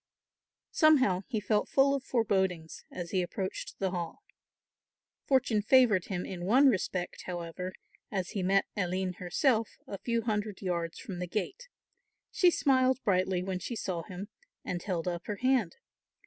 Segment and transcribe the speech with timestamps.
[0.71, 4.23] Somehow he felt full of forebodings as he approached the Hall.
[5.27, 7.71] Fortune favoured him in one respect, however,
[8.11, 11.67] as he met Aline herself a few hundred yards from the gate.
[12.31, 14.29] She smiled brightly when she saw him,
[14.65, 15.75] and held up her hand.